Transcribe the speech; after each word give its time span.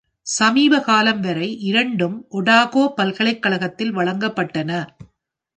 சமீப 0.27 0.79
காலம் 0.79 1.19
வரை 1.19 1.57
இரண்டும் 1.61 2.25
ஒடாகோ 2.31 2.87
பல்கலைக்கழகத்தில் 2.95 3.95
வழங்கப்பட்டன. 3.95 4.71